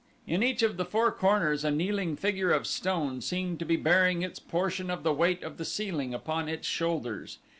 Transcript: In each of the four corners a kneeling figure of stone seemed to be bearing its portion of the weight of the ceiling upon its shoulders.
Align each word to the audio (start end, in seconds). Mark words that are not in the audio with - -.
In 0.25 0.41
each 0.41 0.63
of 0.63 0.77
the 0.77 0.83
four 0.83 1.11
corners 1.11 1.63
a 1.63 1.69
kneeling 1.69 2.15
figure 2.15 2.51
of 2.51 2.65
stone 2.65 3.21
seemed 3.21 3.59
to 3.59 3.65
be 3.65 3.75
bearing 3.75 4.23
its 4.23 4.39
portion 4.39 4.89
of 4.89 5.03
the 5.03 5.13
weight 5.13 5.43
of 5.43 5.57
the 5.57 5.63
ceiling 5.63 6.11
upon 6.11 6.49
its 6.49 6.65
shoulders. 6.67 7.37